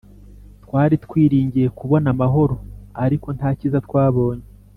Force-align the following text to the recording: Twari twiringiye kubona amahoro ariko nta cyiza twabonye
Twari 0.63 0.95
twiringiye 1.05 1.67
kubona 1.77 2.07
amahoro 2.13 2.55
ariko 3.05 3.27
nta 3.37 3.49
cyiza 3.57 3.77
twabonye 3.87 4.45